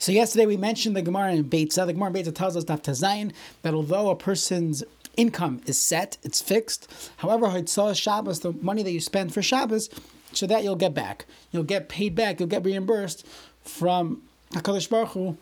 So 0.00 0.12
yesterday 0.12 0.46
we 0.46 0.56
mentioned 0.56 0.96
the 0.96 1.02
Gemara 1.02 1.32
in 1.32 1.44
Beitza. 1.44 1.84
The 1.84 1.92
Gemara 1.92 2.08
in 2.08 2.14
Beitza 2.14 2.34
tells 2.34 2.56
us 2.56 2.64
Daf 2.64 3.32
that 3.60 3.74
although 3.74 4.08
a 4.08 4.16
person's 4.16 4.82
income 5.18 5.60
is 5.66 5.78
set, 5.78 6.16
it's 6.22 6.40
fixed. 6.40 6.90
However, 7.18 7.48
Hitzah 7.48 7.94
Shabbos, 7.94 8.40
the 8.40 8.52
money 8.62 8.82
that 8.82 8.92
you 8.92 9.00
spend 9.00 9.34
for 9.34 9.42
Shabbos, 9.42 9.90
so 10.32 10.46
that 10.46 10.64
you'll 10.64 10.76
get 10.76 10.94
back. 10.94 11.26
You'll 11.52 11.64
get 11.64 11.90
paid 11.90 12.14
back. 12.14 12.40
You'll 12.40 12.48
get 12.48 12.64
reimbursed 12.64 13.26
from 13.62 14.22
Hakadosh 14.52 14.88
Baruch 14.88 15.10
Hu, 15.10 15.36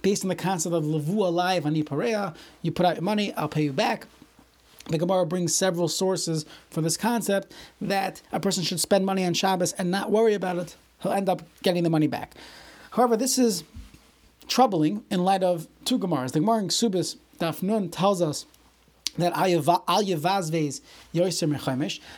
based 0.00 0.24
on 0.24 0.30
the 0.30 0.36
concept 0.36 0.74
of 0.74 0.86
levu 0.86 1.22
alive 1.22 1.66
ani 1.66 1.82
pareya. 1.84 2.34
You 2.62 2.72
put 2.72 2.86
out 2.86 2.96
your 2.96 3.02
money, 3.02 3.34
I'll 3.34 3.46
pay 3.46 3.64
you 3.64 3.74
back. 3.74 4.06
The 4.88 4.96
Gemara 4.96 5.26
brings 5.26 5.54
several 5.54 5.88
sources 5.88 6.46
for 6.70 6.80
this 6.80 6.96
concept 6.96 7.52
that 7.82 8.22
a 8.32 8.40
person 8.40 8.64
should 8.64 8.80
spend 8.80 9.04
money 9.04 9.26
on 9.26 9.34
Shabbos 9.34 9.74
and 9.74 9.90
not 9.90 10.10
worry 10.10 10.32
about 10.32 10.56
it. 10.56 10.76
He'll 11.02 11.12
end 11.12 11.28
up 11.28 11.42
getting 11.62 11.82
the 11.82 11.90
money 11.90 12.06
back. 12.06 12.34
However, 12.92 13.18
this 13.18 13.38
is 13.38 13.64
troubling 14.52 15.02
in 15.10 15.24
light 15.24 15.42
of 15.42 15.66
two 15.86 15.98
Gemaras. 15.98 16.32
The 16.32 16.40
Gemara 16.40 16.58
in 16.58 16.68
Ksubis, 16.68 17.16
Daf 17.40 17.62
Nun, 17.62 17.88
tells 17.88 18.20
us 18.20 18.44
that 19.16 19.32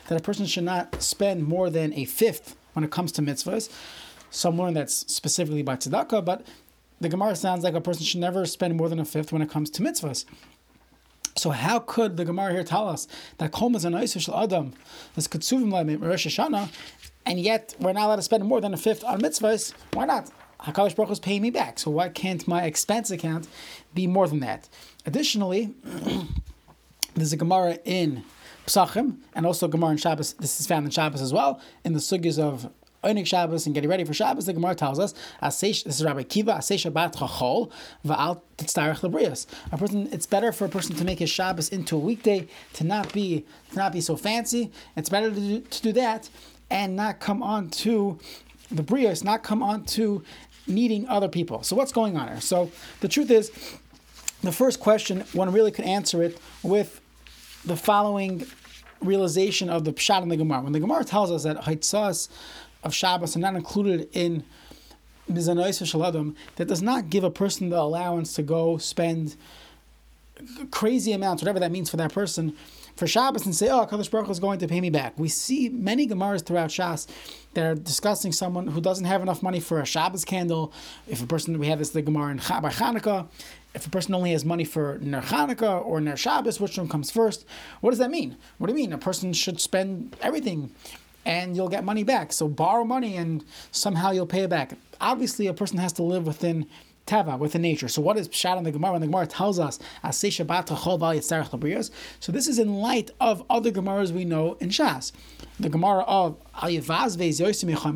that 0.07 0.17
a 0.17 0.19
person 0.19 0.45
should 0.45 0.63
not 0.65 1.01
spend 1.01 1.43
more 1.45 1.69
than 1.69 1.93
a 1.93 2.03
fifth 2.03 2.57
when 2.73 2.83
it 2.83 2.91
comes 2.91 3.13
to 3.13 3.21
mitzvahs. 3.21 3.69
Some 4.29 4.57
learn 4.57 4.73
that's 4.73 4.93
specifically 5.13 5.63
by 5.63 5.77
tzedakah, 5.77 6.25
but 6.25 6.45
the 6.99 7.07
Gemara 7.07 7.37
sounds 7.37 7.63
like 7.63 7.73
a 7.73 7.79
person 7.79 8.03
should 8.03 8.19
never 8.19 8.45
spend 8.45 8.75
more 8.75 8.89
than 8.89 8.99
a 8.99 9.05
fifth 9.05 9.31
when 9.31 9.41
it 9.41 9.49
comes 9.49 9.69
to 9.69 9.81
mitzvahs. 9.81 10.25
So 11.37 11.51
how 11.51 11.79
could 11.79 12.17
the 12.17 12.25
Gemara 12.25 12.51
here 12.51 12.63
tell 12.65 12.89
us 12.89 13.07
that 13.37 13.53
kol 13.53 13.73
is 13.77 13.85
an 13.85 13.95
adam, 13.95 14.73
this 15.15 15.27
kutsuvim 15.29 16.01
Rosh 16.01 16.27
Hashanah, 16.27 16.69
and 17.25 17.39
yet 17.39 17.75
we're 17.79 17.93
not 17.93 18.07
allowed 18.07 18.17
to 18.17 18.21
spend 18.23 18.43
more 18.43 18.59
than 18.59 18.73
a 18.73 18.77
fifth 18.77 19.05
on 19.05 19.21
mitzvahs? 19.21 19.73
Why 19.93 20.05
not? 20.05 20.29
Hakadosh 20.61 20.95
Baruch 20.95 21.11
is 21.11 21.19
paying 21.19 21.41
me 21.41 21.49
back. 21.49 21.79
So 21.79 21.91
why 21.91 22.09
can't 22.09 22.47
my 22.47 22.63
expense 22.63 23.11
account 23.11 23.47
be 23.93 24.07
more 24.07 24.27
than 24.27 24.39
that? 24.39 24.69
Additionally, 25.05 25.73
there's 27.15 27.33
a 27.33 27.37
Gemara 27.37 27.79
in 27.85 28.23
Psachim 28.65 29.17
and 29.33 29.45
also 29.45 29.67
Gemara 29.67 29.91
in 29.91 29.97
Shabbos. 29.97 30.33
This 30.33 30.59
is 30.59 30.67
found 30.67 30.85
in 30.85 30.91
Shabbos 30.91 31.21
as 31.21 31.33
well 31.33 31.61
in 31.83 31.93
the 31.93 31.99
sugyas 31.99 32.39
of 32.39 32.71
Onik 33.03 33.27
Shabbos 33.27 33.67
and 33.67 33.75
getting 33.75 33.89
ready 33.89 34.03
for 34.03 34.13
Shabbos. 34.13 34.47
The 34.47 34.53
Gemara 34.53 34.75
tells 34.75 34.99
us, 34.99 35.13
this 35.41 35.85
is 35.85 36.03
Rabbi 36.03 36.23
Akiva, 36.23 36.57
Asay 36.57 36.91
Shabbat 36.91 37.15
Chachol, 37.15 37.71
Va'al 38.03 38.41
Titztarech 38.57 39.01
Lebrias. 39.01 39.45
A 39.71 39.77
person, 39.77 40.09
it's 40.11 40.25
better 40.25 40.51
for 40.51 40.65
a 40.65 40.69
person 40.69 40.95
to 40.95 41.05
make 41.05 41.19
his 41.19 41.29
Shabbos 41.29 41.69
into 41.69 41.95
a 41.95 41.99
weekday, 41.99 42.47
to 42.73 42.83
not 42.83 43.13
be 43.13 43.45
to 43.71 43.75
not 43.75 43.93
be 43.93 44.01
so 44.01 44.17
fancy. 44.17 44.71
It's 44.95 45.09
better 45.09 45.29
to 45.29 45.35
do, 45.35 45.61
to 45.61 45.81
do 45.81 45.91
that 45.93 46.29
and 46.69 46.95
not 46.95 47.19
come 47.19 47.43
on 47.43 47.69
to 47.69 48.17
the 48.71 48.83
Brias, 48.83 49.23
not 49.23 49.43
come 49.43 49.61
on 49.61 49.85
to 49.85 50.23
needing 50.67 51.07
other 51.07 51.27
people. 51.27 51.63
So 51.63 51.75
what's 51.75 51.91
going 51.91 52.17
on 52.17 52.27
here? 52.27 52.41
So 52.41 52.71
the 53.01 53.07
truth 53.07 53.29
is, 53.31 53.51
the 54.41 54.51
first 54.51 54.79
question, 54.79 55.21
one 55.33 55.51
really 55.51 55.71
could 55.71 55.85
answer 55.85 56.21
it 56.21 56.37
with 56.61 57.01
the 57.63 57.75
following 57.75 58.45
realization 59.01 59.69
of 59.69 59.85
the 59.85 59.93
pshat 59.93 60.21
in 60.21 60.29
the 60.29 60.37
Gemara. 60.37 60.61
When 60.61 60.73
the 60.73 60.79
Gemara 60.79 61.03
tells 61.03 61.31
us 61.31 61.43
that 61.43 61.63
haitzas 61.63 62.29
of 62.83 62.93
Shabbos 62.93 63.35
are 63.35 63.39
not 63.39 63.55
included 63.55 64.09
in 64.13 64.43
mizanois 65.31 65.81
shaladam, 65.81 66.35
that 66.57 66.67
does 66.67 66.81
not 66.81 67.09
give 67.09 67.23
a 67.23 67.31
person 67.31 67.69
the 67.69 67.79
allowance 67.79 68.33
to 68.33 68.43
go 68.43 68.77
spend 68.77 69.35
crazy 70.71 71.11
amounts, 71.11 71.41
whatever 71.41 71.59
that 71.59 71.71
means 71.71 71.89
for 71.89 71.97
that 71.97 72.13
person, 72.13 72.55
for 72.95 73.07
Shabbos 73.07 73.45
and 73.45 73.55
say, 73.55 73.69
oh, 73.69 73.85
Kadosh 73.85 74.09
Baruch 74.09 74.29
is 74.29 74.39
going 74.39 74.59
to 74.59 74.67
pay 74.67 74.81
me 74.81 74.89
back. 74.89 75.17
We 75.17 75.29
see 75.29 75.69
many 75.69 76.07
Gemaras 76.07 76.45
throughout 76.45 76.69
Shas 76.69 77.07
that 77.53 77.65
are 77.65 77.75
discussing 77.75 78.31
someone 78.31 78.67
who 78.67 78.81
doesn't 78.81 79.05
have 79.05 79.21
enough 79.21 79.43
money 79.43 79.59
for 79.59 79.81
a 79.81 79.85
Shabbos 79.85 80.25
candle. 80.25 80.73
If 81.07 81.21
a 81.21 81.27
person, 81.27 81.57
we 81.59 81.67
have 81.67 81.79
this 81.79 81.89
the 81.89 82.01
Gemara 82.01 82.31
in 82.31 82.37
by 82.37 82.69
Chanukah, 82.69 83.27
if 83.73 83.85
a 83.85 83.89
person 83.89 84.15
only 84.15 84.31
has 84.31 84.45
money 84.45 84.63
for 84.63 84.97
Ner 85.01 85.21
Chanukah 85.21 85.85
or 85.85 85.99
Ner 85.99 86.15
Shabbos, 86.15 86.59
which 86.59 86.77
one 86.77 86.87
comes 86.87 87.11
first? 87.11 87.45
What 87.81 87.91
does 87.91 87.99
that 87.99 88.09
mean? 88.09 88.37
What 88.57 88.67
do 88.67 88.73
you 88.73 88.77
mean? 88.77 88.93
A 88.93 88.97
person 88.97 89.33
should 89.33 89.59
spend 89.59 90.15
everything 90.21 90.71
and 91.25 91.57
you'll 91.57 91.67
get 91.67 91.83
money 91.83 92.03
back. 92.03 92.31
So 92.31 92.47
borrow 92.47 92.85
money 92.85 93.17
and 93.17 93.43
somehow 93.71 94.11
you'll 94.11 94.27
pay 94.27 94.43
it 94.43 94.49
back. 94.49 94.77
Obviously, 95.01 95.47
a 95.47 95.53
person 95.53 95.77
has 95.79 95.91
to 95.93 96.03
live 96.03 96.25
within 96.25 96.67
teva, 97.05 97.37
with 97.37 97.53
the 97.53 97.59
nature. 97.59 97.87
So 97.87 98.01
what 98.01 98.17
is 98.17 98.27
pshat 98.27 98.57
in 98.57 98.63
the 98.63 98.71
Gemara? 98.71 98.99
The 98.99 99.05
Gemara 99.07 99.27
tells 99.27 99.59
us, 99.59 99.79
so 102.19 102.31
this 102.31 102.47
is 102.47 102.59
in 102.59 102.75
light 102.75 103.11
of 103.19 103.43
other 103.49 103.71
Gemaras 103.71 104.11
we 104.11 104.25
know 104.25 104.57
in 104.59 104.69
Shas. 104.69 105.11
The 105.59 105.69
Gemara 105.69 106.03
of 106.03 106.37
Al 106.61 106.69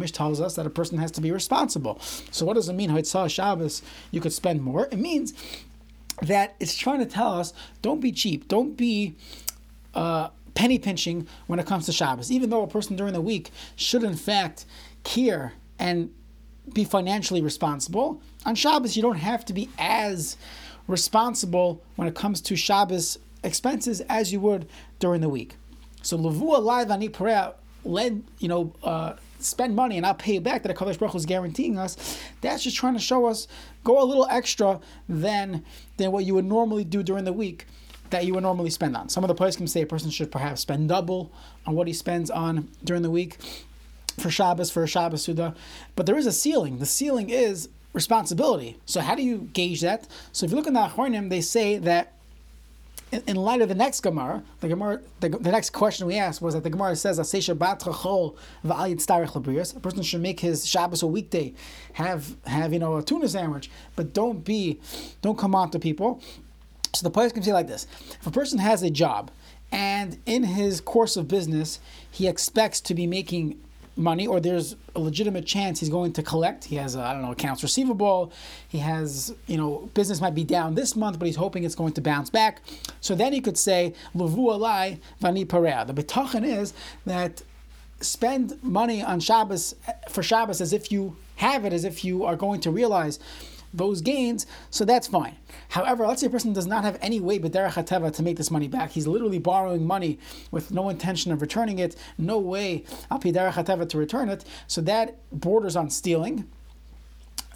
tells 0.07 0.41
us 0.41 0.55
that 0.55 0.65
a 0.65 0.69
person 0.69 0.97
has 0.99 1.11
to 1.11 1.21
be 1.21 1.31
responsible. 1.31 1.99
So 2.31 2.45
what 2.45 2.53
does 2.53 2.69
it 2.69 2.73
mean? 2.73 2.89
Shabbos, 3.03 3.81
you 4.11 4.21
could 4.21 4.33
spend 4.33 4.61
more. 4.61 4.87
It 4.91 4.99
means 4.99 5.33
that 6.21 6.55
it's 6.59 6.75
trying 6.75 6.99
to 6.99 7.05
tell 7.05 7.33
us, 7.33 7.53
don't 7.81 8.01
be 8.01 8.11
cheap, 8.11 8.47
don't 8.47 8.75
be 8.75 9.15
uh, 9.95 10.29
penny 10.53 10.77
pinching 10.77 11.27
when 11.47 11.59
it 11.59 11.65
comes 11.65 11.85
to 11.87 11.91
Shabbos. 11.91 12.31
Even 12.31 12.49
though 12.49 12.61
a 12.63 12.67
person 12.67 12.95
during 12.95 13.13
the 13.13 13.21
week 13.21 13.51
should 13.75 14.03
in 14.03 14.15
fact 14.15 14.65
care 15.03 15.53
and 15.79 16.13
be 16.73 16.83
financially 16.83 17.41
responsible. 17.41 18.21
On 18.45 18.55
Shabbos, 18.55 18.95
you 18.95 19.01
don't 19.01 19.17
have 19.17 19.45
to 19.45 19.53
be 19.53 19.69
as 19.77 20.37
responsible 20.87 21.81
when 21.95 22.07
it 22.07 22.15
comes 22.15 22.41
to 22.41 22.55
Shabbos 22.55 23.19
expenses 23.43 24.01
as 24.01 24.33
you 24.33 24.39
would 24.39 24.67
during 24.99 25.21
the 25.21 25.29
week. 25.29 25.55
So 26.01 26.17
Lavua 26.17 26.61
Live 26.61 26.91
Ani 26.91 27.09
Perea 27.09 27.53
led, 27.83 28.23
you 28.39 28.47
know, 28.47 28.73
uh, 28.83 29.13
spend 29.39 29.75
money 29.75 29.97
and 29.97 30.05
I'll 30.05 30.15
pay 30.15 30.33
you 30.33 30.41
back 30.41 30.63
that 30.63 30.75
Kadosh 30.75 30.99
Baruch 30.99 31.15
is 31.15 31.25
guaranteeing 31.25 31.77
us. 31.77 32.19
That's 32.41 32.63
just 32.63 32.75
trying 32.75 32.93
to 32.93 32.99
show 32.99 33.25
us 33.25 33.47
go 33.83 34.01
a 34.01 34.03
little 34.03 34.27
extra 34.29 34.79
than 35.07 35.63
than 35.97 36.11
what 36.11 36.25
you 36.25 36.33
would 36.33 36.45
normally 36.45 36.83
do 36.83 37.03
during 37.03 37.23
the 37.23 37.33
week 37.33 37.65
that 38.09 38.25
you 38.25 38.33
would 38.33 38.43
normally 38.43 38.69
spend 38.69 38.97
on. 38.97 39.07
Some 39.07 39.23
of 39.23 39.27
the 39.27 39.35
places 39.35 39.57
can 39.57 39.67
say 39.67 39.81
a 39.81 39.85
person 39.85 40.09
should 40.09 40.31
perhaps 40.31 40.61
spend 40.61 40.89
double 40.89 41.31
on 41.65 41.75
what 41.75 41.87
he 41.87 41.93
spends 41.93 42.29
on 42.29 42.69
during 42.83 43.03
the 43.03 43.11
week 43.11 43.37
for 44.19 44.29
Shabbos, 44.29 44.71
for 44.71 44.83
a 44.83 44.87
Shabbos 44.87 45.23
Suda. 45.23 45.55
But 45.95 46.05
there 46.05 46.17
is 46.17 46.25
a 46.25 46.31
ceiling. 46.31 46.79
The 46.79 46.85
ceiling 46.85 47.29
is 47.29 47.69
responsibility. 47.93 48.77
So 48.85 49.01
how 49.01 49.15
do 49.15 49.23
you 49.23 49.49
gauge 49.53 49.81
that? 49.81 50.07
So 50.31 50.45
if 50.45 50.51
you 50.51 50.57
look 50.57 50.67
in 50.67 50.73
the 50.73 50.81
Achronim, 50.81 51.29
they 51.29 51.41
say 51.41 51.77
that 51.79 52.13
in, 53.11 53.35
light 53.35 53.61
of 53.61 53.69
the 53.69 53.75
next 53.75 54.01
Gemara, 54.01 54.43
the 54.59 54.67
Gemara, 54.67 54.99
the, 55.19 55.29
the, 55.29 55.51
next 55.51 55.71
question 55.71 56.05
we 56.05 56.15
asked 56.15 56.41
was 56.41 56.53
that 56.53 56.63
the 56.63 56.69
Gemara 56.69 56.95
says, 56.95 57.17
A 57.17 57.23
person 59.79 60.03
should 60.03 60.21
make 60.21 60.39
his 60.39 60.67
Shabbos 60.67 61.01
a 61.01 61.07
weekday, 61.07 61.53
have 61.93 62.35
have 62.45 62.71
you 62.71 62.79
know 62.79 62.97
a 62.97 63.03
tuna 63.03 63.27
sandwich, 63.27 63.71
but 63.95 64.13
don't 64.13 64.45
be, 64.45 64.79
don't 65.21 65.37
come 65.37 65.55
on 65.55 65.71
to 65.71 65.79
people. 65.79 66.21
So 66.93 67.03
the 67.03 67.09
place 67.09 67.31
can 67.31 67.41
say 67.41 67.53
like 67.53 67.67
this: 67.67 67.87
If 68.19 68.27
a 68.27 68.31
person 68.31 68.59
has 68.59 68.83
a 68.83 68.91
job, 68.91 69.31
and 69.71 70.19
in 70.25 70.43
his 70.43 70.79
course 70.81 71.17
of 71.17 71.27
business, 71.27 71.79
he 72.11 72.27
expects 72.27 72.79
to 72.81 72.93
be 72.93 73.07
making 73.07 73.59
money 73.95 74.27
or 74.27 74.39
there's 74.39 74.75
a 74.95 74.99
legitimate 74.99 75.45
chance 75.45 75.79
he's 75.79 75.89
going 75.89 76.13
to 76.13 76.23
collect. 76.23 76.65
He 76.65 76.75
has, 76.77 76.95
uh, 76.95 77.01
I 77.01 77.13
don't 77.13 77.21
know, 77.21 77.31
accounts 77.31 77.63
receivable. 77.63 78.31
He 78.67 78.77
has, 78.79 79.33
you 79.47 79.57
know, 79.57 79.89
business 79.93 80.21
might 80.21 80.35
be 80.35 80.43
down 80.43 80.75
this 80.75 80.95
month, 80.95 81.19
but 81.19 81.25
he's 81.25 81.35
hoping 81.35 81.63
it's 81.63 81.75
going 81.75 81.93
to 81.93 82.01
bounce 82.01 82.29
back. 82.29 82.61
So 83.01 83.15
then 83.15 83.33
he 83.33 83.41
could 83.41 83.57
say, 83.57 83.93
Levu 84.13 84.47
alai 84.47 84.99
vani 85.21 85.45
parea. 85.45 85.85
The 85.85 85.93
betachan 85.93 86.45
is 86.45 86.73
that 87.05 87.43
spend 88.01 88.61
money 88.63 89.03
on 89.03 89.19
Shabbos 89.19 89.75
eh, 89.87 89.93
for 90.09 90.23
Shabbos 90.23 90.61
as 90.61 90.73
if 90.73 90.91
you 90.91 91.17
have 91.35 91.65
it, 91.65 91.73
as 91.73 91.83
if 91.83 92.03
you 92.03 92.25
are 92.25 92.35
going 92.35 92.61
to 92.61 92.71
realize 92.71 93.19
those 93.73 94.01
gains, 94.01 94.45
so 94.69 94.85
that's 94.85 95.07
fine. 95.07 95.35
However, 95.69 96.05
let's 96.07 96.21
say 96.21 96.27
a 96.27 96.29
person 96.29 96.53
does 96.53 96.67
not 96.67 96.83
have 96.83 96.97
any 97.01 97.19
way 97.19 97.37
but 97.37 97.51
derech 97.51 97.73
hateva 97.73 98.13
to 98.13 98.23
make 98.23 98.37
this 98.37 98.51
money 98.51 98.67
back. 98.67 98.91
He's 98.91 99.07
literally 99.07 99.39
borrowing 99.39 99.85
money 99.85 100.19
with 100.51 100.71
no 100.71 100.89
intention 100.89 101.31
of 101.31 101.41
returning 101.41 101.79
it, 101.79 101.95
no 102.17 102.39
way 102.39 102.83
al 103.11 103.19
derech 103.19 103.89
to 103.89 103.97
return 103.97 104.29
it. 104.29 104.45
So 104.67 104.81
that 104.81 105.17
borders 105.31 105.75
on 105.75 105.89
stealing 105.89 106.47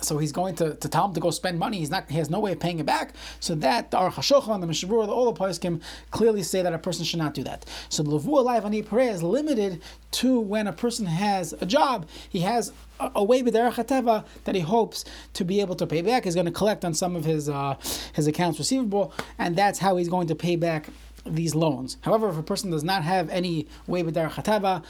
so 0.03 0.17
he's 0.17 0.31
going 0.31 0.55
to, 0.55 0.75
to 0.75 0.89
tell 0.89 1.05
him 1.05 1.13
to 1.13 1.19
go 1.19 1.31
spend 1.31 1.59
money. 1.59 1.79
He's 1.79 1.89
not. 1.89 2.09
He 2.09 2.17
has 2.17 2.29
no 2.29 2.39
way 2.39 2.51
of 2.51 2.59
paying 2.59 2.79
it 2.79 2.85
back. 2.85 3.13
So 3.39 3.55
that 3.55 3.91
the 3.91 3.97
Aruch 3.97 4.13
HaShulchan, 4.13 4.61
the 4.61 4.67
Mishabur, 4.67 5.07
all 5.07 5.31
the 5.31 5.39
poskim 5.39 5.81
clearly 6.11 6.43
say 6.43 6.61
that 6.61 6.73
a 6.73 6.77
person 6.77 7.05
should 7.05 7.19
not 7.19 7.33
do 7.33 7.43
that. 7.43 7.65
So 7.89 8.03
the 8.03 8.11
Levu 8.11 8.31
Alive 8.31 8.65
Ani 8.65 8.79
is 8.79 9.23
limited 9.23 9.81
to 10.11 10.39
when 10.39 10.67
a 10.67 10.73
person 10.73 11.05
has 11.05 11.53
a 11.53 11.65
job. 11.65 12.07
He 12.29 12.41
has 12.41 12.71
a, 12.99 13.23
way 13.23 13.41
with 13.41 13.53
Hateva 13.53 14.25
that 14.43 14.55
he 14.55 14.61
hopes 14.61 15.05
to 15.33 15.43
be 15.43 15.59
able 15.61 15.75
to 15.75 15.87
pay 15.87 16.01
back. 16.01 16.25
He's 16.25 16.35
going 16.35 16.45
to 16.45 16.51
collect 16.51 16.85
on 16.85 16.93
some 16.93 17.15
of 17.15 17.25
his 17.25 17.49
uh, 17.49 17.75
his 18.13 18.27
accounts 18.27 18.59
receivable, 18.59 19.13
and 19.37 19.55
that's 19.55 19.79
how 19.79 19.97
he's 19.97 20.09
going 20.09 20.27
to 20.27 20.35
pay 20.35 20.55
back 20.55 20.89
these 21.25 21.55
loans. 21.55 21.97
However, 22.01 22.29
if 22.29 22.37
a 22.37 22.43
person 22.43 22.71
does 22.71 22.83
not 22.83 23.03
have 23.03 23.29
any 23.29 23.67
way 23.87 24.03
with 24.03 24.15
Hateva, 24.15 24.83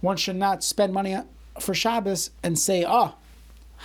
one 0.00 0.16
should 0.16 0.36
not 0.36 0.64
spend 0.64 0.92
money 0.92 1.16
for 1.58 1.74
Shabbos 1.74 2.30
and 2.42 2.58
say, 2.58 2.84
oh, 2.86 3.14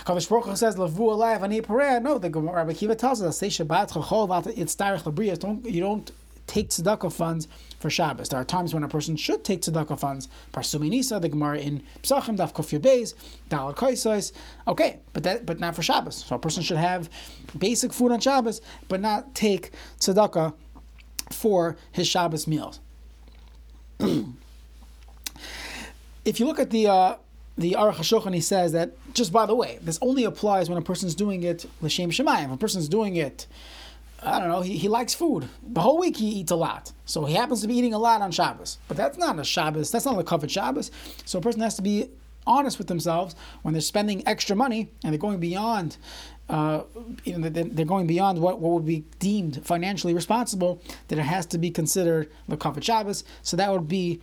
Hakadosh 0.04 0.28
Baruch 0.28 0.56
says 0.56 0.76
Lavu 0.76 1.12
alive 1.12 1.42
ani 1.42 1.60
pareh. 1.60 2.02
No, 2.02 2.18
the 2.18 2.28
Gemara 2.28 2.64
Rabbi 2.64 2.72
Akiva 2.72 2.96
tells 2.96 3.22
us 3.22 3.38
say 3.38 3.48
Shabbat 3.48 3.92
chachol 3.92 4.46
it's 4.56 4.76
labriyas. 4.76 5.38
Don't 5.38 5.64
you 5.64 5.80
don't 5.80 6.10
take 6.46 6.68
tzedakah 6.68 7.12
funds 7.12 7.48
for 7.78 7.90
Shabbos. 7.90 8.28
There 8.28 8.40
are 8.40 8.44
times 8.44 8.72
when 8.72 8.82
a 8.82 8.88
person 8.88 9.16
should 9.16 9.44
take 9.44 9.62
tzedakah 9.62 9.98
funds. 9.98 10.28
Parsumi 10.52 10.88
Nisa, 10.88 11.18
the 11.18 11.28
Gemara 11.28 11.58
in 11.58 11.82
Psachim, 12.02 12.36
Daf 12.36 12.52
Kufir 12.52 12.78
Beis, 12.78 13.14
Dalal 13.48 13.74
Koisais. 13.74 14.32
Okay, 14.68 14.98
but 15.12 15.22
that 15.24 15.46
but 15.46 15.58
not 15.58 15.74
for 15.74 15.82
Shabbos. 15.82 16.24
So 16.24 16.36
a 16.36 16.38
person 16.38 16.62
should 16.62 16.76
have 16.76 17.10
basic 17.58 17.92
food 17.92 18.12
on 18.12 18.20
Shabbos, 18.20 18.60
but 18.88 19.00
not 19.00 19.34
take 19.34 19.72
tzedakah 20.00 20.54
for 21.30 21.76
his 21.92 22.06
Shabbos 22.06 22.46
meals. 22.46 22.80
if 26.24 26.38
you 26.38 26.46
look 26.46 26.60
at 26.60 26.70
the 26.70 26.86
uh, 26.86 27.16
the 27.58 27.72
Aruch 27.72 27.94
HaShulchan, 27.94 28.42
says 28.42 28.72
that 28.72 28.92
just 29.14 29.32
by 29.32 29.46
the 29.46 29.54
way, 29.54 29.78
this 29.82 29.98
only 30.02 30.24
applies 30.24 30.68
when 30.68 30.78
a 30.78 30.82
person's 30.82 31.14
doing 31.14 31.42
it 31.42 31.66
l'shem 31.80 32.10
shemayim. 32.10 32.46
If 32.46 32.52
a 32.52 32.56
person's 32.56 32.88
doing 32.88 33.16
it, 33.16 33.46
I 34.22 34.38
don't 34.38 34.48
know, 34.48 34.60
he, 34.60 34.76
he 34.76 34.88
likes 34.88 35.14
food. 35.14 35.48
The 35.62 35.80
whole 35.80 35.98
week 35.98 36.16
he 36.16 36.26
eats 36.26 36.50
a 36.50 36.56
lot, 36.56 36.92
so 37.04 37.24
he 37.24 37.34
happens 37.34 37.60
to 37.62 37.68
be 37.68 37.74
eating 37.74 37.94
a 37.94 37.98
lot 37.98 38.20
on 38.22 38.30
Shabbos. 38.30 38.78
But 38.88 38.96
that's 38.96 39.18
not 39.18 39.38
a 39.38 39.44
Shabbos. 39.44 39.90
That's 39.90 40.04
not 40.04 40.18
a 40.18 40.24
covered 40.24 40.50
Shabbos. 40.50 40.90
So 41.24 41.38
a 41.38 41.42
person 41.42 41.60
has 41.60 41.76
to 41.76 41.82
be 41.82 42.10
honest 42.46 42.78
with 42.78 42.86
themselves 42.86 43.34
when 43.62 43.74
they're 43.74 43.80
spending 43.80 44.26
extra 44.26 44.54
money 44.54 44.88
and 45.02 45.12
they're 45.12 45.18
going 45.18 45.40
beyond. 45.40 45.96
Uh, 46.48 46.82
you 47.24 47.36
know, 47.36 47.48
they're 47.48 47.84
going 47.84 48.06
beyond 48.06 48.38
what, 48.38 48.60
what 48.60 48.72
would 48.72 48.86
be 48.86 49.04
deemed 49.18 49.66
financially 49.66 50.14
responsible, 50.14 50.80
that 51.08 51.18
it 51.18 51.22
has 51.22 51.44
to 51.44 51.58
be 51.58 51.72
considered 51.72 52.30
the 52.46 52.56
covered 52.56 52.84
Shabbos. 52.84 53.24
So 53.42 53.56
that 53.56 53.72
would 53.72 53.88
be 53.88 54.20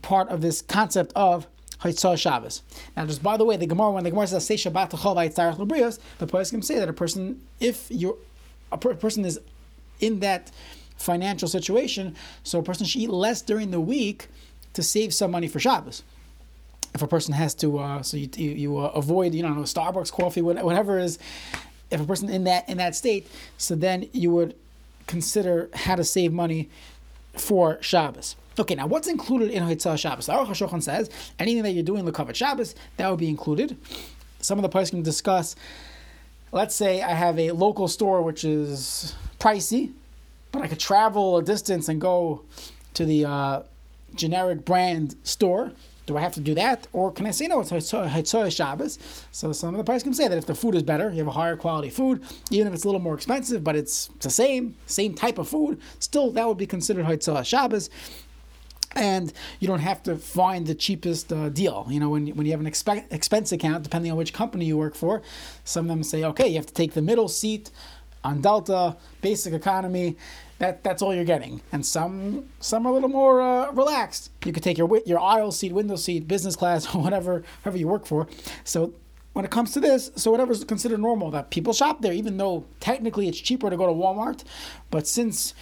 part 0.00 0.30
of 0.30 0.40
this 0.40 0.62
concept 0.62 1.12
of 1.14 1.46
Shabbos. 1.80 2.62
Now, 2.96 3.06
just 3.06 3.22
by 3.22 3.36
the 3.36 3.44
way, 3.44 3.56
the 3.56 3.66
Gemara, 3.66 3.92
when 3.92 4.04
the 4.04 4.10
Gemara 4.10 4.26
says, 4.26 4.46
say 4.46 4.56
Shabbat 4.56 4.90
Chol 4.90 5.16
Vaitzarech 5.16 5.56
Lebrios, 5.56 5.98
the 6.18 6.26
poets 6.26 6.50
can 6.50 6.62
say 6.62 6.78
that 6.78 6.88
a 6.88 6.92
person, 6.92 7.40
if 7.60 7.86
you're, 7.90 8.16
a 8.72 8.78
per- 8.78 8.94
person 8.94 9.24
is 9.24 9.40
in 10.00 10.20
that 10.20 10.50
financial 10.96 11.48
situation, 11.48 12.16
so 12.42 12.58
a 12.58 12.62
person 12.62 12.84
should 12.86 13.00
eat 13.00 13.10
less 13.10 13.42
during 13.42 13.70
the 13.70 13.80
week 13.80 14.26
to 14.74 14.82
save 14.82 15.14
some 15.14 15.30
money 15.30 15.48
for 15.48 15.60
Shabbos. 15.60 16.02
If 16.94 17.02
a 17.02 17.06
person 17.06 17.34
has 17.34 17.54
to, 17.56 17.78
uh, 17.78 18.02
so 18.02 18.16
you, 18.16 18.28
you, 18.34 18.50
you 18.50 18.78
uh, 18.78 18.90
avoid, 18.94 19.34
you 19.34 19.42
know, 19.42 19.50
Starbucks 19.50 20.10
coffee, 20.10 20.42
whatever 20.42 20.98
is, 20.98 21.18
if 21.90 22.00
a 22.00 22.04
person 22.04 22.28
in 22.28 22.44
that 22.44 22.68
in 22.68 22.78
that 22.78 22.94
state, 22.94 23.26
so 23.56 23.74
then 23.74 24.08
you 24.12 24.30
would 24.30 24.54
consider 25.06 25.70
how 25.72 25.94
to 25.94 26.04
save 26.04 26.32
money 26.32 26.68
for 27.40 27.78
Shabbos. 27.80 28.36
Okay, 28.58 28.74
now 28.74 28.86
what's 28.86 29.06
included 29.06 29.50
in 29.50 29.62
Hitzah 29.62 29.98
Shabbos? 29.98 30.26
The 30.26 30.32
Aruch 30.32 30.48
HaShulchan 30.48 30.82
says 30.82 31.10
anything 31.38 31.62
that 31.62 31.72
you're 31.72 31.84
doing 31.84 32.04
Lekavot 32.04 32.34
Shabbos 32.34 32.74
that 32.96 33.08
would 33.08 33.20
be 33.20 33.28
included. 33.28 33.76
Some 34.40 34.58
of 34.58 34.62
the 34.62 34.68
places 34.68 34.90
can 34.90 35.02
discuss. 35.02 35.54
Let's 36.50 36.74
say 36.74 37.02
I 37.02 37.12
have 37.12 37.38
a 37.38 37.52
local 37.52 37.86
store 37.88 38.22
which 38.22 38.44
is 38.44 39.14
pricey, 39.38 39.92
but 40.50 40.62
I 40.62 40.66
could 40.66 40.80
travel 40.80 41.36
a 41.36 41.42
distance 41.42 41.88
and 41.88 42.00
go 42.00 42.42
to 42.94 43.04
the 43.04 43.24
uh, 43.24 43.62
generic 44.14 44.64
brand 44.64 45.14
store. 45.22 45.72
Do 46.08 46.16
I 46.16 46.22
have 46.22 46.32
to 46.34 46.40
do 46.40 46.54
that, 46.54 46.88
or 46.94 47.12
can 47.12 47.26
I 47.26 47.32
say 47.32 47.46
no? 47.48 47.60
It's 47.60 47.70
Hitzah 47.70 48.50
Shabbos. 48.50 48.98
So 49.30 49.52
some 49.52 49.74
of 49.74 49.78
the 49.78 49.84
price 49.84 50.02
can 50.02 50.14
say 50.14 50.26
that 50.26 50.38
if 50.38 50.46
the 50.46 50.54
food 50.54 50.74
is 50.74 50.82
better, 50.82 51.10
you 51.10 51.18
have 51.18 51.26
a 51.26 51.32
higher 51.32 51.54
quality 51.54 51.90
food, 51.90 52.22
even 52.50 52.66
if 52.66 52.72
it's 52.72 52.84
a 52.84 52.88
little 52.88 53.00
more 53.00 53.14
expensive, 53.14 53.62
but 53.62 53.76
it's 53.76 54.08
the 54.20 54.30
same, 54.30 54.74
same 54.86 55.12
type 55.12 55.36
of 55.36 55.46
food. 55.48 55.78
Still, 55.98 56.30
that 56.30 56.48
would 56.48 56.56
be 56.56 56.66
considered 56.66 57.04
Hitzah 57.04 57.44
Shabbos 57.44 57.90
and 58.96 59.34
you 59.60 59.68
don't 59.68 59.80
have 59.80 60.02
to 60.04 60.16
find 60.16 60.66
the 60.66 60.74
cheapest 60.74 61.30
uh, 61.30 61.50
deal. 61.50 61.86
You 61.90 62.00
know, 62.00 62.08
when, 62.08 62.28
when 62.28 62.46
you 62.46 62.52
have 62.52 62.60
an 62.60 62.66
expe- 62.66 63.04
expense 63.12 63.52
account, 63.52 63.84
depending 63.84 64.10
on 64.10 64.16
which 64.16 64.32
company 64.32 64.64
you 64.64 64.78
work 64.78 64.94
for, 64.94 65.20
some 65.62 65.84
of 65.84 65.88
them 65.88 66.02
say, 66.02 66.24
okay, 66.24 66.48
you 66.48 66.56
have 66.56 66.66
to 66.66 66.74
take 66.74 66.94
the 66.94 67.02
middle 67.02 67.28
seat 67.28 67.70
on 68.24 68.40
Delta, 68.40 68.96
basic 69.20 69.52
economy. 69.52 70.16
That 70.58 70.82
that's 70.82 71.02
all 71.02 71.14
you're 71.14 71.24
getting, 71.24 71.60
and 71.70 71.86
some 71.86 72.48
some 72.58 72.84
are 72.84 72.90
a 72.90 72.92
little 72.92 73.08
more 73.08 73.40
uh, 73.40 73.70
relaxed. 73.70 74.30
You 74.44 74.52
could 74.52 74.64
take 74.64 74.76
your 74.76 75.00
your 75.06 75.20
aisle 75.20 75.52
seat, 75.52 75.72
window 75.72 75.96
seat, 75.96 76.26
business 76.26 76.56
class, 76.56 76.86
whatever, 76.94 77.44
whatever 77.62 77.78
you 77.78 77.86
work 77.86 78.06
for. 78.06 78.26
So 78.64 78.92
when 79.34 79.44
it 79.44 79.52
comes 79.52 79.72
to 79.72 79.80
this, 79.80 80.10
so 80.16 80.32
whatever's 80.32 80.64
considered 80.64 80.98
normal, 80.98 81.30
that 81.30 81.50
people 81.50 81.72
shop 81.72 82.02
there, 82.02 82.12
even 82.12 82.38
though 82.38 82.64
technically 82.80 83.28
it's 83.28 83.38
cheaper 83.38 83.70
to 83.70 83.76
go 83.76 83.86
to 83.86 83.92
Walmart, 83.92 84.42
but 84.90 85.06
since 85.06 85.54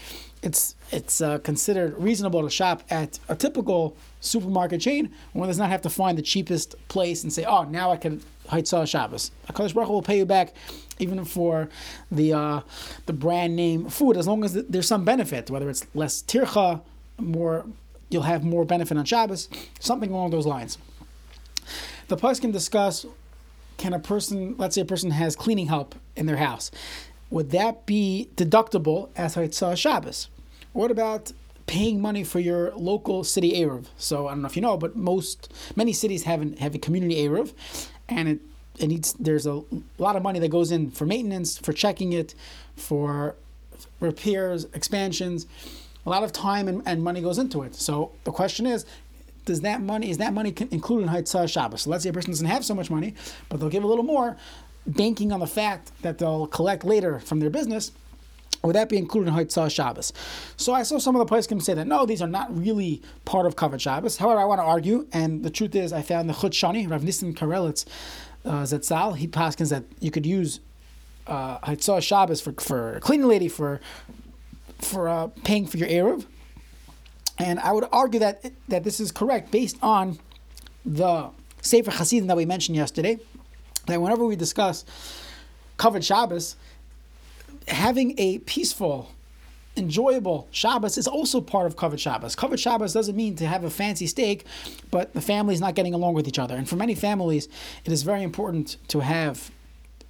it's 0.46 0.76
it's 0.92 1.20
uh, 1.20 1.38
considered 1.38 1.98
reasonable 1.98 2.42
to 2.42 2.48
shop 2.48 2.84
at 2.88 3.18
a 3.28 3.34
typical 3.34 3.96
supermarket 4.20 4.80
chain. 4.80 5.12
One 5.32 5.48
does 5.48 5.58
not 5.58 5.68
have 5.70 5.82
to 5.82 5.90
find 5.90 6.16
the 6.16 6.22
cheapest 6.22 6.76
place 6.88 7.24
and 7.24 7.32
say, 7.32 7.44
"Oh, 7.44 7.64
now 7.64 7.90
I 7.90 7.96
can 7.96 8.22
Haitzah 8.48 8.86
Shabbos." 8.88 9.32
Hakadosh 9.48 9.74
Baruch 9.74 9.90
will 9.90 10.02
pay 10.02 10.18
you 10.18 10.24
back 10.24 10.54
even 11.00 11.24
for 11.24 11.68
the 12.10 12.32
uh, 12.32 12.60
the 13.06 13.12
brand 13.12 13.56
name 13.56 13.88
food, 13.90 14.16
as 14.16 14.28
long 14.28 14.44
as 14.44 14.54
there's 14.54 14.86
some 14.86 15.04
benefit, 15.04 15.50
whether 15.50 15.68
it's 15.68 15.84
less 15.94 16.22
tircha, 16.22 16.80
more 17.18 17.66
you'll 18.08 18.22
have 18.22 18.44
more 18.44 18.64
benefit 18.64 18.96
on 18.96 19.04
Shabbos, 19.04 19.48
something 19.80 20.10
along 20.12 20.30
those 20.30 20.46
lines. 20.46 20.78
The 22.06 22.16
post 22.16 22.40
can 22.40 22.52
discuss: 22.52 23.04
Can 23.78 23.92
a 23.92 23.98
person, 23.98 24.54
let's 24.58 24.76
say, 24.76 24.82
a 24.82 24.84
person 24.84 25.10
has 25.10 25.34
cleaning 25.34 25.66
help 25.66 25.96
in 26.14 26.26
their 26.26 26.36
house, 26.36 26.70
would 27.30 27.50
that 27.50 27.86
be 27.86 28.28
deductible 28.36 29.10
as 29.16 29.36
Haitzah 29.36 29.76
Shabbos? 29.76 30.28
What 30.72 30.90
about 30.90 31.32
paying 31.66 32.00
money 32.00 32.22
for 32.22 32.38
your 32.38 32.72
local 32.74 33.24
city 33.24 33.52
Eruv? 33.54 33.86
So 33.96 34.28
I 34.28 34.32
don't 34.32 34.42
know 34.42 34.48
if 34.48 34.56
you 34.56 34.62
know, 34.62 34.76
but 34.76 34.96
most 34.96 35.52
many 35.74 35.92
cities 35.92 36.24
have 36.24 36.40
an, 36.40 36.56
have 36.58 36.74
a 36.74 36.78
community 36.78 37.16
Eruv, 37.16 37.52
and 38.08 38.28
it 38.28 38.40
it 38.78 38.88
needs 38.88 39.14
there's 39.14 39.46
a 39.46 39.62
lot 39.98 40.16
of 40.16 40.22
money 40.22 40.38
that 40.38 40.50
goes 40.50 40.70
in 40.70 40.90
for 40.90 41.06
maintenance, 41.06 41.56
for 41.58 41.72
checking 41.72 42.12
it, 42.12 42.34
for 42.76 43.34
repairs, 44.00 44.66
expansions. 44.74 45.46
A 46.04 46.10
lot 46.10 46.22
of 46.22 46.32
time 46.32 46.68
and, 46.68 46.82
and 46.86 47.02
money 47.02 47.20
goes 47.20 47.38
into 47.38 47.62
it. 47.62 47.74
So 47.74 48.12
the 48.24 48.30
question 48.30 48.66
is, 48.66 48.86
does 49.44 49.62
that 49.62 49.80
money 49.80 50.10
is 50.10 50.18
that 50.18 50.32
money 50.32 50.54
included 50.70 51.08
in 51.08 51.08
Haitzah 51.08 51.48
Shabbos? 51.48 51.82
So 51.82 51.90
let's 51.90 52.04
say 52.04 52.10
a 52.10 52.12
person 52.12 52.30
doesn't 52.30 52.46
have 52.46 52.64
so 52.64 52.74
much 52.74 52.90
money, 52.90 53.14
but 53.48 53.58
they'll 53.58 53.70
give 53.70 53.82
a 53.82 53.86
little 53.86 54.04
more, 54.04 54.36
banking 54.86 55.32
on 55.32 55.40
the 55.40 55.46
fact 55.46 55.90
that 56.02 56.18
they'll 56.18 56.46
collect 56.46 56.84
later 56.84 57.18
from 57.20 57.40
their 57.40 57.50
business 57.50 57.92
would 58.66 58.74
that 58.74 58.88
be 58.88 58.96
included 58.96 59.28
in 59.28 59.34
Haitzah 59.34 59.70
Shabbos? 59.70 60.12
So 60.56 60.72
I 60.72 60.82
saw 60.82 60.98
some 60.98 61.16
of 61.16 61.26
the 61.26 61.32
poskim 61.32 61.62
say 61.62 61.74
that 61.74 61.86
no, 61.86 62.04
these 62.04 62.20
are 62.20 62.28
not 62.28 62.56
really 62.56 63.02
part 63.24 63.46
of 63.46 63.56
Kavod 63.56 63.80
Shabbos. 63.80 64.16
However, 64.16 64.40
I 64.40 64.44
want 64.44 64.60
to 64.60 64.64
argue, 64.64 65.06
and 65.12 65.44
the 65.44 65.50
truth 65.50 65.74
is, 65.74 65.92
I 65.92 66.02
found 66.02 66.28
the 66.28 66.34
Chut 66.34 66.52
Shani, 66.52 66.90
Rav 66.90 67.04
Nissen 67.04 67.34
Karelitz 67.34 67.86
uh, 68.44 68.62
Zetzal, 68.62 69.16
he 69.16 69.28
paskins 69.28 69.70
that 69.70 69.84
you 70.00 70.10
could 70.10 70.26
use 70.26 70.60
uh, 71.26 71.76
Shabbos 72.00 72.40
for, 72.40 72.52
for 72.52 72.98
cleaning 73.00 73.28
lady, 73.28 73.48
for 73.48 73.80
for 74.80 75.08
uh, 75.08 75.28
paying 75.42 75.66
for 75.66 75.78
your 75.78 75.88
Eruv. 75.88 76.26
And 77.38 77.58
I 77.60 77.72
would 77.72 77.86
argue 77.92 78.20
that 78.20 78.52
that 78.68 78.84
this 78.84 79.00
is 79.00 79.12
correct 79.12 79.50
based 79.50 79.76
on 79.82 80.18
the 80.84 81.30
Sefer 81.62 81.90
Hasidim 81.90 82.26
that 82.28 82.36
we 82.36 82.44
mentioned 82.44 82.76
yesterday. 82.76 83.18
That 83.86 84.00
whenever 84.00 84.24
we 84.24 84.36
discuss 84.36 84.84
covered 85.76 86.04
Shabbos, 86.04 86.56
having 87.68 88.14
a 88.18 88.38
peaceful, 88.38 89.10
enjoyable 89.76 90.48
Shabbos 90.50 90.96
is 90.98 91.06
also 91.06 91.40
part 91.40 91.66
of 91.66 91.76
covered 91.76 92.00
Shabbos. 92.00 92.34
Covered 92.34 92.60
Shabbos 92.60 92.92
doesn't 92.92 93.16
mean 93.16 93.36
to 93.36 93.46
have 93.46 93.64
a 93.64 93.70
fancy 93.70 94.06
steak, 94.06 94.44
but 94.90 95.12
the 95.14 95.20
family's 95.20 95.60
not 95.60 95.74
getting 95.74 95.94
along 95.94 96.14
with 96.14 96.26
each 96.26 96.38
other. 96.38 96.56
And 96.56 96.68
for 96.68 96.76
many 96.76 96.94
families, 96.94 97.48
it 97.84 97.92
is 97.92 98.02
very 98.02 98.22
important 98.22 98.76
to 98.88 99.00
have 99.00 99.50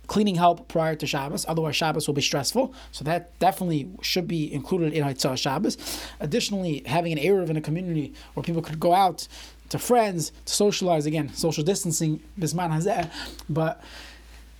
cleaning 0.06 0.36
help 0.36 0.68
prior 0.68 0.94
to 0.94 1.06
Shabbos. 1.06 1.44
Otherwise, 1.48 1.74
Shabbos 1.76 2.06
will 2.06 2.14
be 2.14 2.22
stressful. 2.22 2.72
So 2.92 3.04
that 3.04 3.36
definitely 3.38 3.90
should 4.02 4.28
be 4.28 4.52
included 4.52 4.92
in 4.92 5.02
Haitzah 5.02 5.36
Shabbos. 5.36 5.76
Additionally, 6.20 6.82
having 6.86 7.12
an 7.12 7.18
Eruv 7.18 7.50
in 7.50 7.56
a 7.56 7.60
community 7.60 8.14
where 8.34 8.44
people 8.44 8.62
could 8.62 8.78
go 8.78 8.94
out 8.94 9.26
to 9.70 9.78
friends 9.78 10.32
to 10.44 10.52
socialize 10.52 11.06
again, 11.06 11.32
social 11.35 11.64
distancing, 11.64 12.20
bisman 12.38 12.70
hazeh, 12.70 13.11
but 13.49 13.82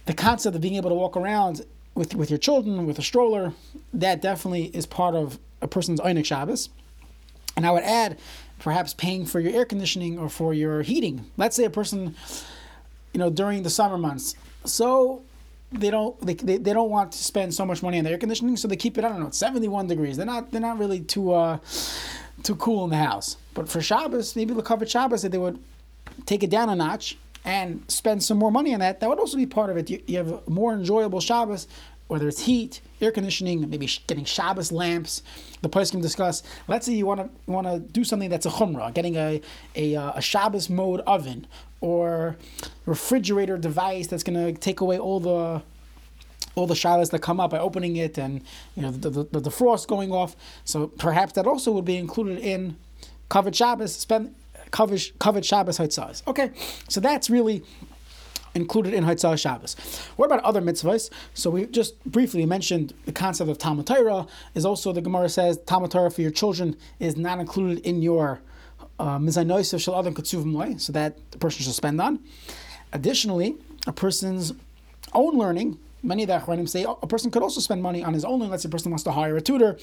the 0.07 0.15
concept 0.15 0.55
of 0.55 0.63
being 0.63 0.77
able 0.77 0.91
to 0.91 0.97
walk 0.97 1.17
around 1.17 1.65
with 1.95 2.15
with 2.15 2.31
your 2.31 2.39
children 2.39 2.87
with 2.87 2.99
a 2.99 3.03
stroller, 3.03 3.53
that 3.93 4.23
definitely 4.23 4.65
is 4.67 4.87
part 4.87 5.15
of 5.15 5.39
a 5.63 5.69
person's 5.69 6.01
Einik 6.01 6.25
Shabbos. 6.25 6.69
And 7.57 7.67
I 7.67 7.71
would 7.71 7.85
add, 7.85 8.19
perhaps 8.59 8.93
paying 8.93 9.25
for 9.25 9.41
your 9.41 9.53
air 9.53 9.65
conditioning 9.65 10.19
or 10.19 10.29
for 10.29 10.53
your 10.53 10.83
heating. 10.83 11.25
Let's 11.39 11.57
say 11.57 11.65
a 11.65 11.71
person, 11.71 12.15
you 13.15 13.19
know, 13.19 13.31
during 13.31 13.63
the 13.63 13.71
summer 13.71 13.97
months, 13.97 14.35
so 14.65 15.23
they 15.73 15.91
don't 15.91 16.21
they, 16.25 16.35
they, 16.35 16.59
they 16.59 16.73
don't 16.73 16.91
want 16.91 17.13
to 17.13 17.19
spend 17.19 17.55
so 17.55 17.65
much 17.65 17.83
money 17.83 17.99
on 17.99 18.05
the 18.05 18.11
air 18.11 18.19
conditioning, 18.19 18.57
so 18.57 18.69
they 18.69 18.77
keep 18.77 18.99
it 18.99 19.05
I 19.05 19.09
don't 19.09 19.21
know 19.21 19.31
seventy 19.31 19.69
one 19.69 19.87
degrees. 19.87 20.17
They're 20.17 20.27
not 20.27 20.53
they're 20.53 20.61
not 20.61 20.79
really 20.79 21.01
too 21.01 21.33
uh, 21.33 21.59
too 22.47 22.57
cool 22.57 22.85
in 22.85 22.91
the 22.91 22.97
house. 22.97 23.37
But 23.55 23.69
for 23.69 23.81
Shabbos, 23.81 24.37
maybe 24.37 24.55
the 24.55 24.62
covered 24.62 24.88
Shabbos 24.88 25.23
that 25.23 25.33
they 25.33 25.38
would 25.38 25.59
take 26.25 26.43
it 26.43 26.50
down 26.50 26.69
a 26.69 26.76
notch 26.76 27.19
and 27.45 27.85
spend 27.88 28.23
some 28.23 28.38
more 28.38 28.50
money 28.50 28.73
on 28.73 28.81
that, 28.81 29.00
that 29.00 29.09
would 29.09 29.19
also 29.19 29.37
be 29.37 29.47
part 29.47 29.71
of 29.71 29.76
it. 29.76 29.91
You, 29.91 30.03
you 30.07 30.17
have 30.19 30.33
a 30.33 30.50
more 30.50 30.73
enjoyable 30.73 31.21
Shabbos, 31.21 31.69
whether 32.09 32.29
it's 32.29 32.43
heat, 32.43 32.81
air 33.00 33.11
conditioning, 33.11 33.69
maybe 33.69 33.88
getting 34.07 34.25
Shabbos 34.25 34.71
lamps. 34.71 35.23
The 35.62 35.69
place 35.69 35.91
can 35.91 36.00
discuss. 36.00 36.43
Let's 36.69 36.87
say 36.87 36.95
you 36.95 37.07
want 37.07 37.21
to 37.21 37.50
want 37.50 37.67
to 37.67 37.81
do 37.81 38.05
something 38.05 38.31
that's 38.31 38.47
a 38.47 38.50
chumrah, 38.50 38.95
getting 38.95 39.17
a, 39.17 39.41
a, 39.75 39.97
uh, 39.97 40.12
a 40.15 40.23
Shabbos 40.23 40.71
mode 40.71 41.00
oven 41.00 41.47
or 41.81 42.37
refrigerator 42.87 43.59
device 43.59 44.07
that's 44.07 44.23
going 44.23 44.55
to 44.55 44.59
take 44.59 44.81
away 44.81 44.99
all 44.99 45.21
the 45.21 45.62
all 46.57 46.67
the 46.67 46.75
shilas 46.75 47.11
that 47.11 47.21
come 47.21 47.39
up 47.39 47.51
by 47.51 47.59
opening 47.59 47.97
it 47.97 48.19
and 48.19 48.43
you 48.75 48.83
know 48.83 48.91
the, 48.91 49.11
the, 49.11 49.41
the, 49.41 49.51
frost 49.51 49.87
going 49.87 50.11
off. 50.11 50.35
So 50.65 50.89
perhaps 50.89 51.35
that 51.35 51.47
also 51.47 51.71
would 51.71 51.85
be 51.85 51.97
included 51.97 52.39
in 52.39 52.77
covered 53.29 53.55
Shabbos, 53.55 53.95
spend 53.95 54.35
covered 54.73 55.03
covered 55.21 55.45
Shabbos. 55.45 55.79
Okay, 56.27 56.51
so 56.89 57.01
that's 57.01 57.31
really 57.31 57.63
included 58.55 58.95
in 58.95 59.05
Haitzah 59.05 59.39
Shabbos. 59.39 59.77
What 60.17 60.27
about 60.27 60.43
other 60.43 60.63
mitzvahs? 60.63 61.11
So 61.35 61.51
we 61.51 61.67
just 61.67 62.03
briefly 62.05 62.47
mentioned 62.47 62.95
the 63.05 63.13
concept 63.13 63.51
of 63.51 63.59
Talmud 63.59 63.87
Torah. 63.87 64.27
Is 64.55 64.65
also 64.65 64.93
the 64.93 65.03
Gemara 65.03 65.29
says 65.29 65.59
Talmud 65.67 65.91
Torah 65.91 66.11
for 66.11 66.23
your 66.23 66.31
children 66.31 66.75
is 66.99 67.17
not 67.17 67.39
included 67.39 67.85
in 67.87 68.01
your 68.03 68.41
uh, 68.99 69.19
mizanoisav 69.19 69.81
shel 69.81 70.03
katsuvim 70.03 70.81
so 70.81 70.93
that 70.93 71.19
the 71.31 71.39
person 71.39 71.65
should 71.65 71.75
spend 71.75 72.01
on. 72.01 72.19
Additionally, 72.93 73.57
a 73.87 73.93
person's 73.93 74.55
own 75.13 75.37
learning. 75.37 75.79
Many 76.07 76.23
of 76.23 76.29
the 76.29 76.39
Achronim 76.39 76.69
say 76.69 76.85
oh, 76.85 76.99
a 77.03 77.07
person 77.07 77.31
could 77.31 77.43
also 77.43 77.61
spend 77.61 77.83
money 77.83 78.05
on 78.05 78.15
his 78.15 78.25
own 78.25 78.41
say 78.59 78.69
a 78.69 78.71
person 78.71 78.91
wants 78.91 79.05
to 79.05 79.13
hire 79.13 79.37
a 79.37 79.41
tutor 79.41 79.77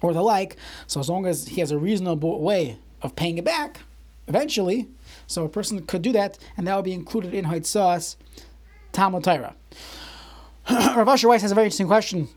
or 0.00 0.12
the 0.12 0.22
like. 0.22 0.56
So 0.86 1.00
as 1.00 1.08
long 1.08 1.26
as 1.26 1.48
he 1.48 1.60
has 1.60 1.70
a 1.70 1.78
reasonable 1.78 2.40
way 2.40 2.78
of 3.02 3.14
paying 3.14 3.36
it 3.36 3.44
back, 3.44 3.80
eventually, 4.26 4.88
so 5.26 5.44
a 5.44 5.48
person 5.48 5.84
could 5.86 6.02
do 6.02 6.12
that, 6.12 6.38
and 6.56 6.66
that 6.66 6.74
would 6.76 6.84
be 6.84 6.94
included 6.94 7.34
in 7.34 7.44
Haitzas 7.44 8.16
Talmud 8.92 9.24
Torah. 9.24 9.54
Rav 10.70 11.08
Asher 11.08 11.28
Weiss 11.28 11.42
has 11.42 11.52
a 11.52 11.54
very 11.54 11.66
interesting 11.66 11.86
question 11.86 12.28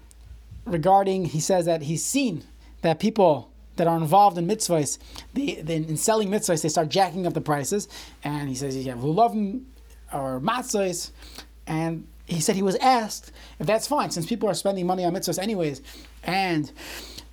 regarding. 0.65 1.25
He 1.25 1.39
says 1.39 1.65
that 1.65 1.83
he's 1.83 2.03
seen 2.03 2.43
that 2.81 2.99
people 2.99 3.49
that 3.77 3.87
are 3.87 3.97
involved 3.97 4.37
in 4.37 4.47
mitzvahs, 4.47 4.97
they, 5.33 5.61
they, 5.61 5.75
in 5.75 5.95
selling 5.95 6.29
mitzvahs, 6.29 6.61
they 6.61 6.69
start 6.69 6.89
jacking 6.89 7.25
up 7.25 7.33
the 7.33 7.41
prices. 7.41 7.87
And 8.23 8.49
he 8.49 8.55
says 8.55 8.75
you 8.75 8.89
have 8.91 8.99
lulavim 8.99 9.63
or 10.11 10.39
matzahs, 10.41 11.11
and 11.65 12.07
he 12.27 12.39
said 12.39 12.55
he 12.55 12.61
was 12.61 12.75
asked 12.75 13.31
if 13.59 13.65
that's 13.65 13.87
fine 13.87 14.11
since 14.11 14.25
people 14.25 14.47
are 14.47 14.53
spending 14.53 14.85
money 14.85 15.03
on 15.03 15.13
mitzvahs 15.13 15.39
anyways, 15.39 15.81
and 16.23 16.71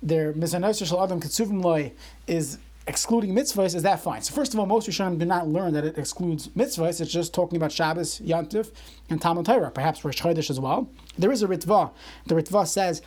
their 0.01 0.33
mizanoser 0.33 0.87
shel 0.87 1.03
adam 1.03 1.19
katsuvim 1.19 1.63
loy 1.63 1.91
is 2.27 2.57
excluding 2.87 3.33
mitzvahs, 3.33 3.75
is 3.75 3.83
that 3.83 3.99
fine? 3.99 4.21
So 4.21 4.33
first 4.33 4.53
of 4.53 4.59
all, 4.59 4.65
most 4.65 4.87
Rishonim 4.87 5.17
do 5.17 5.25
not 5.25 5.47
learn 5.47 5.73
that 5.73 5.85
it 5.85 5.97
excludes 5.97 6.49
mitzvahs. 6.49 7.01
It's 7.01 7.11
just 7.11 7.33
talking 7.33 7.57
about 7.57 7.71
Shabbos, 7.71 8.19
Yantif, 8.19 8.71
and 9.09 9.21
Talmud 9.21 9.45
Torah, 9.45 9.71
perhaps 9.71 10.05
Rosh 10.05 10.21
Chodesh 10.21 10.49
as 10.49 10.59
well. 10.59 10.87
There 11.17 11.31
is 11.31 11.41
a 11.41 11.47
Ritva. 11.47 11.91
The 12.27 12.35
Ritva 12.35 12.67
says 12.67 13.01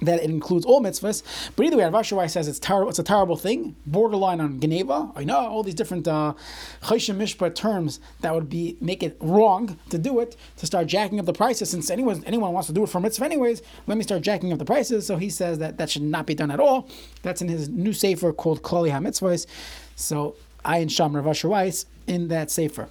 that 0.00 0.20
it 0.22 0.30
includes 0.30 0.66
all 0.66 0.82
mitzvahs. 0.82 1.22
But 1.56 1.66
either 1.66 1.76
way, 1.76 1.88
Rav 1.88 2.30
says 2.30 2.48
it's 2.48 2.58
terrible. 2.58 2.90
It's 2.90 2.98
a 2.98 3.02
terrible 3.04 3.36
thing, 3.36 3.76
borderline 3.86 4.40
on 4.40 4.60
Geneva. 4.60 5.10
I 5.16 5.24
know 5.24 5.38
all 5.38 5.62
these 5.62 5.74
different 5.74 6.06
uh, 6.06 6.34
Mishpat 6.82 7.54
terms 7.54 8.00
that 8.20 8.34
would 8.34 8.50
be 8.50 8.76
make 8.80 9.02
it 9.02 9.16
wrong 9.20 9.78
to 9.90 9.98
do 9.98 10.20
it 10.20 10.36
to 10.56 10.66
start 10.66 10.86
jacking 10.86 11.18
up 11.18 11.26
the 11.26 11.32
prices. 11.32 11.70
Since 11.70 11.90
anyone 11.90 12.22
anyone 12.24 12.52
wants 12.52 12.66
to 12.66 12.72
do 12.72 12.82
it 12.82 12.88
for 12.88 13.00
mitzvah 13.00 13.24
anyways, 13.24 13.62
let 13.86 13.96
me 13.96 14.02
start 14.04 14.22
jacking 14.22 14.52
up 14.52 14.58
the 14.58 14.64
prices. 14.64 15.06
So 15.06 15.16
he 15.16 15.30
says 15.30 15.58
that 15.58 15.78
that 15.78 15.90
should 15.90 16.02
not 16.02 16.26
be 16.26 16.34
done 16.34 16.50
at 16.50 16.60
all. 16.60 16.88
That's 17.22 17.40
in 17.40 17.48
his 17.48 17.68
new 17.68 17.92
sefer 17.92 18.32
called 18.32 18.62
Klali 18.62 18.90
HaMitzvahs. 18.90 19.46
So 19.94 20.36
I 20.64 20.78
and 20.78 20.92
Sham 20.92 21.16
Rav 21.16 21.44
Weiss 21.44 21.86
in 22.06 22.28
that 22.28 22.50
sefer. 22.50 22.88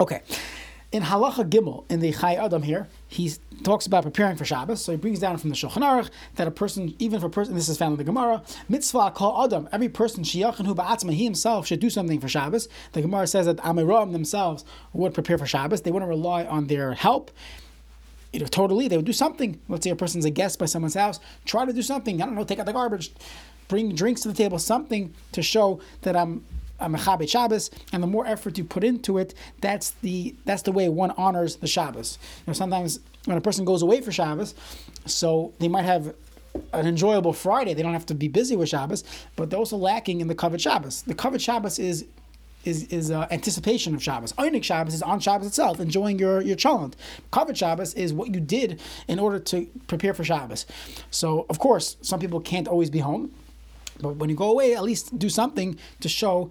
Okay. 0.00 0.22
In 0.92 1.04
Halacha 1.04 1.48
Gimel, 1.48 1.84
in 1.88 2.00
the 2.00 2.10
Chai 2.10 2.34
Adam 2.34 2.62
here, 2.64 2.88
he 3.06 3.32
talks 3.62 3.86
about 3.86 4.02
preparing 4.02 4.36
for 4.36 4.44
Shabbos. 4.44 4.84
So 4.84 4.90
he 4.90 4.98
brings 4.98 5.20
down 5.20 5.36
from 5.38 5.50
the 5.50 5.56
Shulchan 5.56 5.82
Aruch 5.82 6.10
that 6.34 6.48
a 6.48 6.50
person, 6.50 6.96
even 6.98 7.20
for 7.20 7.26
a 7.26 7.30
person, 7.30 7.54
this 7.54 7.68
is 7.68 7.78
found 7.78 7.92
in 7.92 7.98
the 7.98 8.04
Gemara, 8.04 8.42
mitzvah 8.68 9.12
call 9.12 9.44
Adam, 9.44 9.68
every 9.70 9.88
person, 9.88 10.24
shiyachan 10.24 10.66
hu 10.66 10.74
ba'atzma, 10.74 11.12
he 11.12 11.22
himself 11.22 11.68
should 11.68 11.78
do 11.78 11.90
something 11.90 12.18
for 12.18 12.28
Shabbos. 12.28 12.68
The 12.90 13.02
Gemara 13.02 13.28
says 13.28 13.46
that 13.46 13.58
Amiram 13.58 14.10
themselves 14.10 14.64
would 14.92 15.14
prepare 15.14 15.38
for 15.38 15.46
Shabbos. 15.46 15.82
They 15.82 15.92
wouldn't 15.92 16.08
rely 16.08 16.44
on 16.44 16.66
their 16.66 16.94
help. 16.94 17.30
You 18.32 18.40
know, 18.40 18.46
totally, 18.46 18.88
they 18.88 18.96
would 18.96 19.06
do 19.06 19.12
something. 19.12 19.60
Let's 19.68 19.84
say 19.84 19.90
a 19.90 19.96
person's 19.96 20.24
a 20.24 20.30
guest 20.30 20.58
by 20.58 20.66
someone's 20.66 20.94
house, 20.94 21.20
try 21.44 21.64
to 21.66 21.72
do 21.72 21.82
something. 21.82 22.20
I 22.20 22.26
don't 22.26 22.34
know, 22.34 22.42
take 22.42 22.58
out 22.58 22.66
the 22.66 22.72
garbage, 22.72 23.12
bring 23.68 23.94
drinks 23.94 24.22
to 24.22 24.28
the 24.28 24.34
table, 24.34 24.58
something 24.58 25.14
to 25.32 25.42
show 25.42 25.80
that 26.02 26.16
I'm 26.16 26.44
a 26.80 26.88
Mechabit 26.88 27.28
Shabbos, 27.28 27.70
and 27.92 28.02
the 28.02 28.06
more 28.06 28.26
effort 28.26 28.58
you 28.58 28.64
put 28.64 28.84
into 28.84 29.18
it, 29.18 29.34
that's 29.60 29.90
the 30.02 30.34
that's 30.44 30.62
the 30.62 30.72
way 30.72 30.88
one 30.88 31.12
honors 31.12 31.56
the 31.56 31.66
Shabbos. 31.66 32.18
You 32.38 32.44
know, 32.48 32.52
sometimes 32.52 33.00
when 33.26 33.36
a 33.36 33.40
person 33.40 33.64
goes 33.64 33.82
away 33.82 34.00
for 34.00 34.12
Shabbos, 34.12 34.54
so 35.06 35.52
they 35.58 35.68
might 35.68 35.84
have 35.84 36.14
an 36.72 36.86
enjoyable 36.86 37.32
Friday. 37.32 37.74
They 37.74 37.82
don't 37.82 37.92
have 37.92 38.06
to 38.06 38.14
be 38.14 38.28
busy 38.28 38.56
with 38.56 38.68
Shabbos, 38.68 39.04
but 39.36 39.50
they're 39.50 39.58
also 39.58 39.76
lacking 39.76 40.20
in 40.20 40.28
the 40.28 40.34
covered 40.34 40.60
Shabbos. 40.60 41.02
The 41.02 41.14
covered 41.14 41.42
Shabbos 41.42 41.78
is 41.78 42.06
is 42.64 42.84
is 42.84 43.10
uh, 43.10 43.26
anticipation 43.30 43.94
of 43.94 44.02
Shabbos. 44.02 44.32
Einik 44.34 44.64
Shabbos 44.64 44.94
is 44.94 45.02
on 45.02 45.20
Shabbos 45.20 45.46
itself, 45.46 45.80
enjoying 45.80 46.18
your 46.18 46.40
your 46.40 46.56
cholent. 46.56 46.94
Covered 47.30 47.56
Shabbos 47.56 47.94
is 47.94 48.12
what 48.12 48.34
you 48.34 48.40
did 48.40 48.80
in 49.08 49.18
order 49.18 49.38
to 49.38 49.66
prepare 49.86 50.14
for 50.14 50.24
Shabbos. 50.24 50.66
So 51.10 51.46
of 51.48 51.58
course, 51.58 51.96
some 52.02 52.20
people 52.20 52.40
can't 52.40 52.68
always 52.68 52.90
be 52.90 52.98
home. 52.98 53.32
But 54.02 54.16
when 54.16 54.30
you 54.30 54.36
go 54.36 54.50
away, 54.50 54.74
at 54.74 54.82
least 54.82 55.18
do 55.18 55.28
something 55.28 55.78
to 56.00 56.08
show 56.08 56.50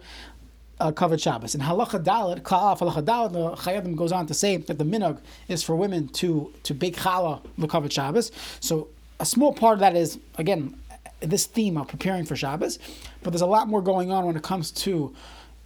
uh, 0.80 0.92
covered 0.92 1.20
Shabbos. 1.20 1.56
And 1.56 1.64
Halacha 1.64 2.04
Dalet, 2.04 2.42
Kla'af 2.42 2.80
Halacha 2.80 3.04
Dalet, 3.04 3.34
the 3.34 3.62
Chayei 3.62 3.78
Adam 3.78 3.96
goes 3.96 4.12
on 4.12 4.28
to 4.28 4.34
say 4.34 4.58
that 4.58 4.78
the 4.78 4.84
minog 4.84 5.20
is 5.48 5.64
for 5.64 5.76
women 5.76 6.08
to 6.10 6.54
to 6.64 6.74
bake 6.74 6.96
challah 6.96 7.42
the 7.58 7.68
covered 7.68 7.92
Shabbos. 7.92 8.32
So 8.60 8.88
a 9.20 9.26
small 9.26 9.54
part 9.54 9.74
of 9.74 9.80
that 9.80 9.96
is 9.96 10.20
again 10.38 10.80
this 11.20 11.46
theme 11.46 11.78
of 11.78 11.88
preparing 11.90 12.26
for 12.26 12.36
Shabbos, 12.36 12.80
but 13.24 13.32
there's 13.32 13.42
a 13.42 13.46
lot 13.48 13.68
more 13.68 13.82
going 13.82 14.12
on 14.12 14.26
when 14.26 14.38
it 14.38 14.44
comes 14.44 14.72
to 14.72 15.14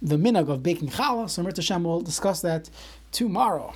the 0.02 0.16
minog 0.16 0.48
of 0.48 0.62
baking 0.62 0.88
challah. 0.88 1.30
So 1.30 1.42
Mirta 1.42 1.56
Hashem 1.56 1.84
will 1.84 2.00
discuss 2.00 2.40
that 2.42 2.68
tomorrow. 3.12 3.72